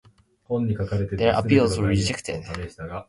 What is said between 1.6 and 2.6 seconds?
were rejected.